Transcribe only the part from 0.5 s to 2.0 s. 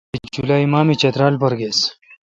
ماہ می چترال پر گیس۔